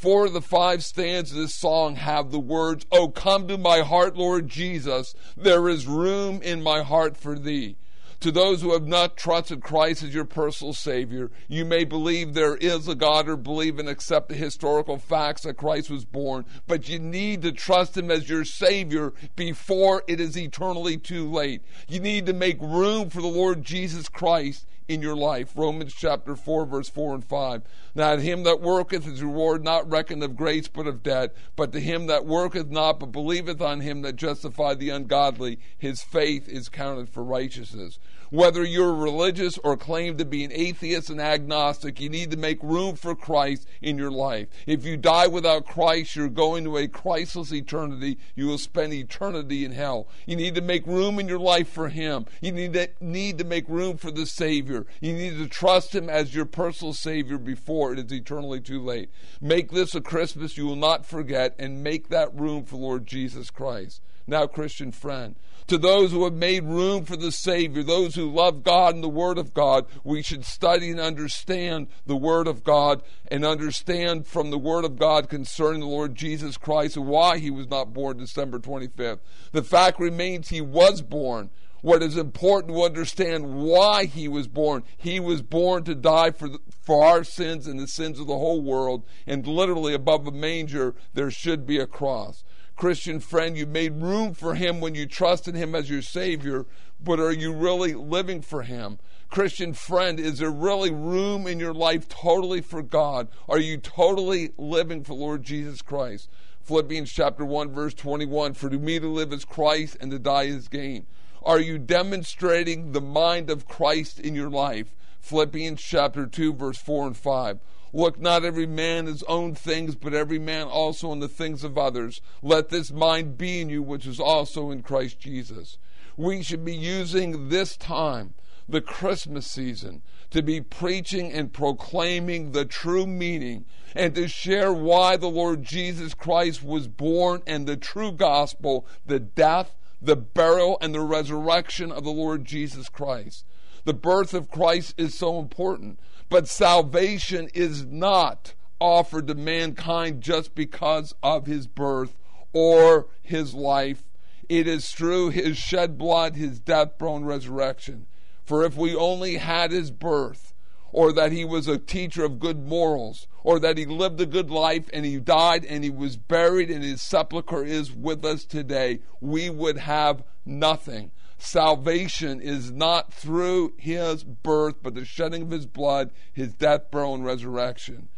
Four 0.00 0.26
of 0.26 0.32
the 0.32 0.40
five 0.40 0.84
stanzas 0.84 1.32
of 1.32 1.42
this 1.42 1.56
song 1.56 1.96
have 1.96 2.30
the 2.30 2.38
words, 2.38 2.86
Oh, 2.92 3.08
come 3.08 3.48
to 3.48 3.58
my 3.58 3.80
heart, 3.80 4.16
Lord 4.16 4.46
Jesus. 4.46 5.12
There 5.36 5.68
is 5.68 5.88
room 5.88 6.40
in 6.40 6.62
my 6.62 6.82
heart 6.82 7.16
for 7.16 7.36
thee. 7.36 7.74
To 8.20 8.30
those 8.30 8.62
who 8.62 8.74
have 8.74 8.86
not 8.86 9.16
trusted 9.16 9.60
Christ 9.60 10.04
as 10.04 10.14
your 10.14 10.24
personal 10.24 10.72
Savior, 10.72 11.32
you 11.48 11.64
may 11.64 11.82
believe 11.82 12.34
there 12.34 12.54
is 12.54 12.86
a 12.86 12.94
God 12.94 13.28
or 13.28 13.36
believe 13.36 13.80
and 13.80 13.88
accept 13.88 14.28
the 14.28 14.36
historical 14.36 14.98
facts 14.98 15.42
that 15.42 15.56
Christ 15.56 15.90
was 15.90 16.04
born, 16.04 16.44
but 16.68 16.88
you 16.88 17.00
need 17.00 17.42
to 17.42 17.50
trust 17.50 17.96
Him 17.96 18.08
as 18.08 18.28
your 18.28 18.44
Savior 18.44 19.12
before 19.34 20.04
it 20.06 20.20
is 20.20 20.38
eternally 20.38 20.96
too 20.96 21.28
late. 21.28 21.62
You 21.88 21.98
need 21.98 22.26
to 22.26 22.32
make 22.32 22.60
room 22.60 23.10
for 23.10 23.20
the 23.20 23.26
Lord 23.26 23.64
Jesus 23.64 24.08
Christ 24.08 24.64
in 24.88 25.02
your 25.02 25.14
life. 25.14 25.52
Romans 25.54 25.94
chapter 25.94 26.34
4, 26.34 26.64
verse 26.64 26.88
4 26.88 27.14
and 27.14 27.24
5. 27.24 27.62
Now 27.94 28.16
to 28.16 28.22
him 28.22 28.42
that 28.44 28.62
worketh 28.62 29.04
his 29.04 29.22
reward 29.22 29.62
not 29.62 29.88
reckoned 29.88 30.22
of 30.24 30.34
grace 30.34 30.66
but 30.66 30.86
of 30.86 31.02
debt, 31.02 31.36
but 31.56 31.72
to 31.72 31.80
him 31.80 32.06
that 32.06 32.24
worketh 32.24 32.70
not 32.70 32.98
but 32.98 33.12
believeth 33.12 33.60
on 33.60 33.80
him 33.80 34.00
that 34.02 34.16
justified 34.16 34.80
the 34.80 34.88
ungodly, 34.88 35.58
his 35.76 36.02
faith 36.02 36.48
is 36.48 36.70
counted 36.70 37.10
for 37.10 37.22
righteousness. 37.22 37.98
Whether 38.30 38.64
you're 38.64 38.94
religious 38.94 39.58
or 39.58 39.76
claim 39.76 40.18
to 40.18 40.24
be 40.24 40.44
an 40.44 40.52
atheist 40.52 41.08
and 41.08 41.20
agnostic, 41.20 42.00
you 42.00 42.08
need 42.08 42.30
to 42.30 42.36
make 42.36 42.62
room 42.62 42.96
for 42.96 43.14
Christ 43.14 43.66
in 43.80 43.96
your 43.96 44.10
life. 44.10 44.48
If 44.66 44.84
you 44.84 44.96
die 44.96 45.26
without 45.26 45.66
Christ, 45.66 46.14
you're 46.14 46.28
going 46.28 46.64
to 46.64 46.76
a 46.76 46.88
Christless 46.88 47.52
eternity. 47.52 48.18
You 48.34 48.46
will 48.46 48.58
spend 48.58 48.92
eternity 48.92 49.64
in 49.64 49.72
hell. 49.72 50.08
You 50.26 50.36
need 50.36 50.54
to 50.56 50.60
make 50.60 50.86
room 50.86 51.18
in 51.18 51.28
your 51.28 51.38
life 51.38 51.68
for 51.68 51.88
Him. 51.88 52.26
You 52.40 52.52
need 52.52 52.74
to, 52.74 52.88
need 53.00 53.38
to 53.38 53.44
make 53.44 53.68
room 53.68 53.96
for 53.96 54.10
the 54.10 54.26
Savior. 54.26 54.86
You 55.00 55.12
need 55.14 55.38
to 55.38 55.48
trust 55.48 55.94
Him 55.94 56.10
as 56.10 56.34
your 56.34 56.44
personal 56.44 56.92
Savior 56.92 57.38
before 57.38 57.92
it 57.92 57.98
is 57.98 58.12
eternally 58.12 58.60
too 58.60 58.82
late. 58.82 59.10
Make 59.40 59.70
this 59.70 59.94
a 59.94 60.00
Christmas 60.00 60.56
you 60.56 60.66
will 60.66 60.76
not 60.76 61.06
forget 61.06 61.54
and 61.58 61.82
make 61.82 62.08
that 62.08 62.34
room 62.38 62.64
for 62.64 62.76
Lord 62.76 63.06
Jesus 63.06 63.50
Christ. 63.50 64.02
Now, 64.26 64.46
Christian 64.46 64.92
friend, 64.92 65.36
to 65.68 65.78
those 65.78 66.10
who 66.10 66.24
have 66.24 66.34
made 66.34 66.64
room 66.64 67.04
for 67.04 67.16
the 67.16 67.30
Savior, 67.30 67.82
those 67.82 68.14
who 68.14 68.30
love 68.30 68.62
God 68.62 68.94
and 68.94 69.04
the 69.04 69.08
Word 69.08 69.38
of 69.38 69.54
God, 69.54 69.86
we 70.02 70.22
should 70.22 70.44
study 70.44 70.90
and 70.90 70.98
understand 70.98 71.88
the 72.06 72.16
Word 72.16 72.48
of 72.48 72.64
God 72.64 73.02
and 73.30 73.44
understand 73.44 74.26
from 74.26 74.50
the 74.50 74.58
Word 74.58 74.84
of 74.84 74.98
God 74.98 75.28
concerning 75.28 75.80
the 75.80 75.86
Lord 75.86 76.14
Jesus 76.14 76.56
Christ 76.56 76.96
and 76.96 77.06
why 77.06 77.38
he 77.38 77.50
was 77.50 77.68
not 77.68 77.92
born 77.92 78.16
December 78.16 78.58
25th. 78.58 79.20
The 79.52 79.62
fact 79.62 80.00
remains 80.00 80.48
he 80.48 80.60
was 80.60 81.02
born. 81.02 81.50
What 81.80 82.02
is 82.02 82.16
important 82.16 82.74
to 82.74 82.82
understand 82.82 83.54
why 83.54 84.06
he 84.06 84.26
was 84.26 84.48
born. 84.48 84.82
He 84.96 85.20
was 85.20 85.42
born 85.42 85.84
to 85.84 85.94
die 85.94 86.32
for, 86.32 86.48
the, 86.48 86.58
for 86.80 87.04
our 87.04 87.22
sins 87.22 87.68
and 87.68 87.78
the 87.78 87.86
sins 87.86 88.18
of 88.18 88.26
the 88.26 88.38
whole 88.38 88.60
world. 88.60 89.04
And 89.26 89.46
literally 89.46 89.94
above 89.94 90.26
a 90.26 90.32
manger, 90.32 90.96
there 91.14 91.30
should 91.30 91.66
be 91.66 91.78
a 91.78 91.86
cross. 91.86 92.42
Christian 92.78 93.18
friend, 93.18 93.56
you 93.56 93.66
made 93.66 94.00
room 94.00 94.34
for 94.34 94.54
Him 94.54 94.80
when 94.80 94.94
you 94.94 95.04
trusted 95.04 95.56
Him 95.56 95.74
as 95.74 95.90
your 95.90 96.00
Savior, 96.00 96.64
but 97.02 97.18
are 97.18 97.32
you 97.32 97.52
really 97.52 97.92
living 97.92 98.40
for 98.40 98.62
Him? 98.62 99.00
Christian 99.28 99.72
friend, 99.72 100.20
is 100.20 100.38
there 100.38 100.52
really 100.52 100.92
room 100.92 101.48
in 101.48 101.58
your 101.58 101.74
life 101.74 102.08
totally 102.08 102.60
for 102.60 102.80
God? 102.80 103.26
Are 103.48 103.58
you 103.58 103.78
totally 103.78 104.52
living 104.56 105.02
for 105.02 105.14
Lord 105.14 105.42
Jesus 105.42 105.82
Christ? 105.82 106.28
Philippians 106.62 107.10
chapter 107.10 107.44
1, 107.44 107.72
verse 107.72 107.94
21 107.94 108.54
For 108.54 108.70
to 108.70 108.78
me 108.78 109.00
to 109.00 109.08
live 109.08 109.32
is 109.32 109.44
Christ 109.44 109.96
and 110.00 110.12
to 110.12 110.20
die 110.20 110.44
is 110.44 110.68
gain. 110.68 111.08
Are 111.42 111.58
you 111.58 111.78
demonstrating 111.78 112.92
the 112.92 113.00
mind 113.00 113.50
of 113.50 113.66
Christ 113.66 114.20
in 114.20 114.36
your 114.36 114.50
life? 114.50 114.94
Philippians 115.18 115.82
chapter 115.82 116.26
2, 116.26 116.52
verse 116.52 116.78
4 116.78 117.08
and 117.08 117.16
5. 117.16 117.58
Look 117.92 118.20
not 118.20 118.44
every 118.44 118.66
man 118.66 119.06
his 119.06 119.22
own 119.24 119.54
things, 119.54 119.94
but 119.94 120.14
every 120.14 120.38
man 120.38 120.66
also 120.66 121.10
on 121.10 121.20
the 121.20 121.28
things 121.28 121.64
of 121.64 121.78
others. 121.78 122.20
Let 122.42 122.68
this 122.68 122.90
mind 122.90 123.38
be 123.38 123.60
in 123.60 123.70
you, 123.70 123.82
which 123.82 124.06
is 124.06 124.20
also 124.20 124.70
in 124.70 124.82
Christ 124.82 125.18
Jesus. 125.18 125.78
We 126.16 126.42
should 126.42 126.64
be 126.64 126.74
using 126.74 127.48
this 127.48 127.76
time, 127.76 128.34
the 128.68 128.80
Christmas 128.80 129.46
season, 129.46 130.02
to 130.30 130.42
be 130.42 130.60
preaching 130.60 131.32
and 131.32 131.52
proclaiming 131.52 132.52
the 132.52 132.64
true 132.64 133.06
meaning 133.06 133.64
and 133.94 134.14
to 134.14 134.28
share 134.28 134.72
why 134.72 135.16
the 135.16 135.30
Lord 135.30 135.62
Jesus 135.62 136.12
Christ 136.12 136.62
was 136.62 136.88
born 136.88 137.42
and 137.46 137.66
the 137.66 137.76
true 137.76 138.12
gospel, 138.12 138.86
the 139.06 139.20
death, 139.20 139.74
the 140.02 140.16
burial, 140.16 140.76
and 140.80 140.94
the 140.94 141.00
resurrection 141.00 141.90
of 141.90 142.04
the 142.04 142.10
Lord 142.10 142.44
Jesus 142.44 142.88
Christ. 142.88 143.44
The 143.84 143.94
birth 143.94 144.34
of 144.34 144.50
Christ 144.50 144.94
is 144.98 145.16
so 145.16 145.38
important, 145.38 145.98
but 146.28 146.48
salvation 146.48 147.48
is 147.54 147.84
not 147.84 148.54
offered 148.80 149.26
to 149.26 149.34
mankind 149.34 150.20
just 150.20 150.54
because 150.54 151.14
of 151.22 151.46
his 151.46 151.66
birth 151.66 152.16
or 152.52 153.06
his 153.22 153.54
life. 153.54 154.04
It 154.48 154.66
is 154.66 154.90
through 154.90 155.30
his 155.30 155.58
shed 155.58 155.98
blood, 155.98 156.36
his 156.36 156.58
death, 156.58 156.98
burial, 156.98 157.20
resurrection. 157.20 158.06
For 158.44 158.64
if 158.64 158.76
we 158.76 158.94
only 158.94 159.36
had 159.36 159.72
his 159.72 159.90
birth, 159.90 160.54
or 160.90 161.12
that 161.12 161.32
he 161.32 161.44
was 161.44 161.68
a 161.68 161.76
teacher 161.76 162.24
of 162.24 162.38
good 162.38 162.66
morals, 162.66 163.26
or 163.44 163.58
that 163.58 163.76
he 163.76 163.84
lived 163.84 164.20
a 164.20 164.26
good 164.26 164.50
life 164.50 164.88
and 164.92 165.04
he 165.04 165.18
died 165.18 165.64
and 165.66 165.84
he 165.84 165.90
was 165.90 166.16
buried 166.16 166.70
and 166.70 166.82
his 166.82 167.02
sepulchre 167.02 167.64
is 167.64 167.92
with 167.92 168.24
us 168.24 168.44
today, 168.44 169.00
we 169.20 169.50
would 169.50 169.76
have 169.76 170.22
nothing. 170.46 171.10
Salvation 171.38 172.40
is 172.40 172.72
not 172.72 173.12
through 173.12 173.72
his 173.78 174.24
birth, 174.24 174.76
but 174.82 174.94
the 174.94 175.04
shedding 175.04 175.42
of 175.42 175.50
his 175.50 175.66
blood, 175.66 176.10
his 176.32 176.52
death, 176.52 176.90
burial, 176.90 177.14
and 177.14 177.24
resurrection. 177.24 178.08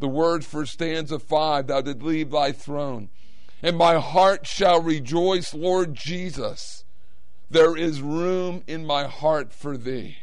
The 0.00 0.08
words 0.08 0.44
for 0.44 0.66
stanza 0.66 1.20
5 1.20 1.68
Thou 1.68 1.80
did 1.80 2.02
leave 2.02 2.32
thy 2.32 2.50
throne, 2.50 3.10
and 3.62 3.76
my 3.76 3.98
heart 3.98 4.46
shall 4.46 4.82
rejoice, 4.82 5.54
Lord 5.54 5.94
Jesus. 5.94 6.84
There 7.48 7.76
is 7.76 8.02
room 8.02 8.64
in 8.66 8.84
my 8.84 9.04
heart 9.04 9.52
for 9.52 9.76
thee. 9.76 10.18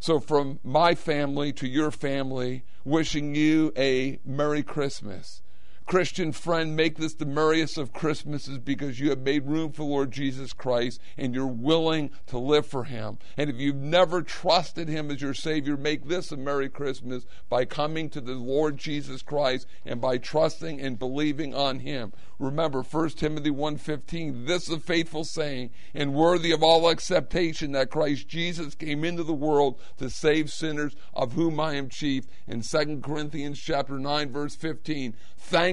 So, 0.00 0.20
from 0.20 0.60
my 0.64 0.94
family 0.94 1.52
to 1.54 1.68
your 1.68 1.90
family, 1.90 2.64
wishing 2.84 3.34
you 3.34 3.72
a 3.76 4.18
Merry 4.24 4.62
Christmas. 4.62 5.42
Christian 5.86 6.32
friend, 6.32 6.74
make 6.74 6.96
this 6.96 7.12
the 7.12 7.26
merriest 7.26 7.76
of 7.76 7.92
Christmases 7.92 8.58
because 8.58 8.98
you 8.98 9.10
have 9.10 9.20
made 9.20 9.46
room 9.46 9.70
for 9.70 9.84
Lord 9.84 10.12
Jesus 10.12 10.54
Christ 10.54 10.98
and 11.18 11.34
you're 11.34 11.46
willing 11.46 12.10
to 12.26 12.38
live 12.38 12.66
for 12.66 12.84
Him. 12.84 13.18
And 13.36 13.50
if 13.50 13.56
you've 13.56 13.76
never 13.76 14.22
trusted 14.22 14.88
Him 14.88 15.10
as 15.10 15.20
your 15.20 15.34
Savior, 15.34 15.76
make 15.76 16.08
this 16.08 16.32
a 16.32 16.38
Merry 16.38 16.70
Christmas 16.70 17.26
by 17.50 17.66
coming 17.66 18.08
to 18.10 18.22
the 18.22 18.32
Lord 18.32 18.78
Jesus 18.78 19.20
Christ 19.20 19.66
and 19.84 20.00
by 20.00 20.16
trusting 20.16 20.80
and 20.80 20.98
believing 20.98 21.54
on 21.54 21.80
Him. 21.80 22.12
Remember 22.38 22.82
1 22.82 23.10
Timothy 23.10 23.50
1:15, 23.50 24.46
this 24.46 24.68
is 24.68 24.76
a 24.76 24.80
faithful 24.80 25.24
saying 25.24 25.70
and 25.94 26.14
worthy 26.14 26.50
of 26.50 26.62
all 26.62 26.90
acceptation 26.90 27.72
that 27.72 27.90
Christ 27.90 28.26
Jesus 28.26 28.74
came 28.74 29.04
into 29.04 29.22
the 29.22 29.32
world 29.32 29.78
to 29.98 30.10
save 30.10 30.50
sinners 30.50 30.96
of 31.12 31.34
whom 31.34 31.60
I 31.60 31.74
am 31.74 31.88
chief. 31.88 32.24
In 32.48 32.62
2 32.62 33.00
Corinthians 33.02 33.60
chapter 33.60 33.98
9 33.98 34.32
verse 34.32 34.56
15, 34.56 35.14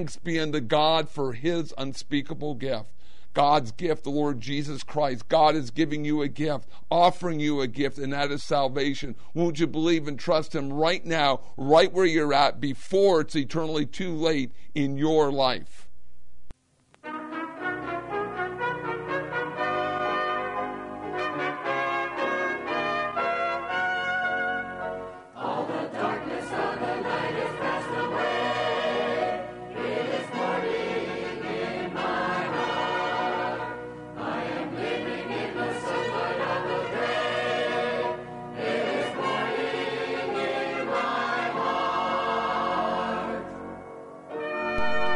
thanks 0.02 0.16
be 0.16 0.40
unto 0.40 0.58
God 0.58 1.08
for 1.08 1.32
his 1.32 1.72
unspeakable 1.78 2.56
gift. 2.56 2.90
God's 3.34 3.70
gift, 3.70 4.02
the 4.02 4.10
Lord 4.10 4.40
Jesus 4.40 4.82
Christ. 4.82 5.28
God 5.28 5.54
is 5.54 5.70
giving 5.70 6.04
you 6.04 6.22
a 6.22 6.28
gift, 6.28 6.68
offering 6.90 7.38
you 7.38 7.60
a 7.60 7.68
gift, 7.68 7.98
and 7.98 8.12
that 8.12 8.32
is 8.32 8.42
salvation. 8.42 9.14
Won't 9.32 9.60
you 9.60 9.68
believe 9.68 10.08
and 10.08 10.18
trust 10.18 10.56
Him 10.56 10.72
right 10.72 11.06
now, 11.06 11.38
right 11.56 11.92
where 11.92 12.04
you're 12.04 12.34
at, 12.34 12.60
before 12.60 13.20
it's 13.20 13.36
eternally 13.36 13.86
too 13.86 14.12
late 14.12 14.50
in 14.74 14.98
your 14.98 15.30
life? 15.30 15.88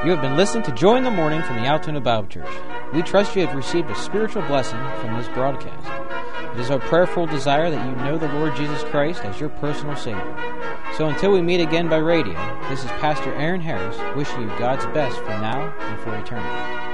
You 0.07 0.13
have 0.13 0.23
been 0.23 0.37
listening 0.37 0.63
to 0.63 0.71
Joy 0.71 0.99
in 0.99 1.03
the 1.03 1.11
Morning 1.11 1.43
from 1.43 1.57
the 1.57 1.67
Altoona 1.67 2.01
Bible 2.01 2.29
Church. 2.29 2.47
We 2.95 3.03
trust 3.03 3.35
you 3.35 3.45
have 3.45 3.57
received 3.57 3.91
a 3.91 3.95
spiritual 3.97 4.43
blessing 4.43 4.79
from 5.01 5.19
this 5.19 5.27
broadcast. 5.31 5.85
It 6.55 6.61
is 6.61 6.71
our 6.71 6.79
prayerful 6.79 7.27
desire 7.27 7.73
that 7.73 7.85
you 7.85 7.97
know 8.05 8.17
the 8.17 8.29
Lord 8.29 8.55
Jesus 8.55 8.85
Christ 8.85 9.25
as 9.25 9.41
your 9.41 9.49
personal 9.49 9.97
Savior. 9.97 10.37
So 10.97 11.09
until 11.09 11.33
we 11.33 11.43
meet 11.43 11.61
again 11.61 11.89
by 11.89 11.97
radio, 11.97 12.35
this 12.69 12.85
is 12.85 12.91
Pastor 13.01 13.35
Aaron 13.35 13.61
Harris 13.61 13.99
wishing 14.15 14.43
you 14.43 14.59
God's 14.61 14.87
best 14.95 15.17
for 15.19 15.31
now 15.31 15.75
and 15.77 16.01
for 16.01 16.17
eternity. 16.17 16.86